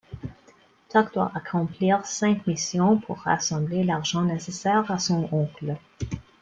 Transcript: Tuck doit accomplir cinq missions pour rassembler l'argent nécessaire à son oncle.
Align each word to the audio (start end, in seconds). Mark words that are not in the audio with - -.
Tuck 0.89 1.13
doit 1.13 1.31
accomplir 1.35 2.03
cinq 2.07 2.47
missions 2.47 2.97
pour 2.97 3.19
rassembler 3.19 3.83
l'argent 3.83 4.23
nécessaire 4.23 4.89
à 4.89 4.97
son 4.97 5.29
oncle. 5.31 5.75